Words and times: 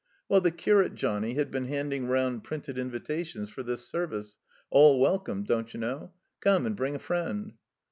Well, 0.27 0.41
the 0.41 0.49
curate 0.49 0.95
Johnnie 0.95 1.35
had 1.35 1.51
been 1.51 1.65
handing 1.65 2.07
round 2.07 2.43
printed 2.43 2.75
invitations 2.79 3.51
for 3.51 3.61
this 3.61 3.87
Service. 3.87 4.37
"All 4.71 4.99
Welcome,*' 4.99 5.43
don't 5.43 5.71
you 5.75 5.79
know? 5.79 6.11
Come, 6.39 6.65
and 6.65 6.75
bring 6.75 6.95
a 6.95 6.97
Friend." 6.97 7.53